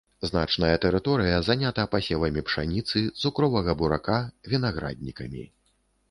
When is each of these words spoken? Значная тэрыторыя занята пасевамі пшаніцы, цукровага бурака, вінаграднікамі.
Значная 0.27 0.77
тэрыторыя 0.83 1.33
занята 1.47 1.83
пасевамі 1.91 2.43
пшаніцы, 2.47 3.03
цукровага 3.23 3.75
бурака, 3.83 4.17
вінаграднікамі. 4.55 5.43